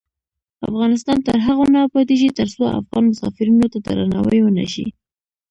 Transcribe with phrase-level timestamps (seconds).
[0.69, 4.87] افغانستان تر هغو نه ابادیږي، ترڅو افغان مسافرینو ته درناوی ونشي.